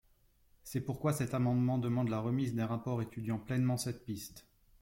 C’est 0.63 0.81
pourquoi 0.81 1.13
cet 1.13 1.35
amendement 1.35 1.77
demande 1.77 2.09
la 2.09 2.19
remise 2.19 2.55
d’un 2.55 2.65
rapport 2.65 3.03
étudiant 3.03 3.37
pleinement 3.37 3.77
cette 3.77 4.03
piste. 4.03 4.47